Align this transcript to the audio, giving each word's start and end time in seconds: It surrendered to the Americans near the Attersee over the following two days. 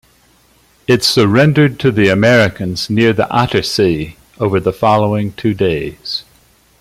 It 0.87 1.03
surrendered 1.03 1.79
to 1.81 1.91
the 1.91 2.07
Americans 2.09 2.89
near 2.89 3.13
the 3.13 3.25
Attersee 3.29 4.15
over 4.39 4.59
the 4.59 4.73
following 4.73 5.33
two 5.33 5.53
days. 5.53 6.23